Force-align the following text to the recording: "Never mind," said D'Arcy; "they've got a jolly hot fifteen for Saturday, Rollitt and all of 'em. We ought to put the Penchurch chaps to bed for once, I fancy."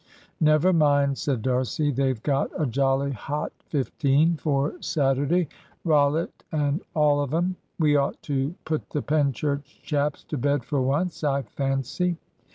"Never 0.39 0.73
mind," 0.73 1.19
said 1.19 1.43
D'Arcy; 1.43 1.91
"they've 1.91 2.23
got 2.23 2.49
a 2.59 2.65
jolly 2.65 3.11
hot 3.11 3.51
fifteen 3.67 4.35
for 4.35 4.73
Saturday, 4.81 5.47
Rollitt 5.85 6.43
and 6.51 6.81
all 6.95 7.21
of 7.21 7.31
'em. 7.35 7.55
We 7.77 7.95
ought 7.95 8.19
to 8.23 8.55
put 8.65 8.89
the 8.89 9.03
Penchurch 9.03 9.83
chaps 9.83 10.23
to 10.23 10.39
bed 10.39 10.65
for 10.65 10.81
once, 10.81 11.23
I 11.23 11.43
fancy." 11.43 12.17